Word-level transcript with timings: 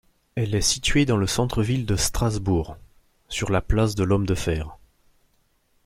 Elle 0.33 0.55
est 0.55 0.61
située 0.61 1.05
dans 1.05 1.17
le 1.17 1.27
centre-ville 1.27 1.85
de 1.85 1.95
Strasbourg, 1.95 2.75
sur 3.29 3.51
la 3.51 3.61
place 3.61 3.93
de 3.93 4.03
l'Homme-de-Fer. 4.03 4.79